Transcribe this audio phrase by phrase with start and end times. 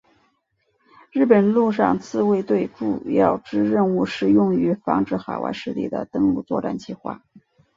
[1.11, 7.21] 日本陆上自卫队主要之任务是用于防止海外势力的登陆作战计划。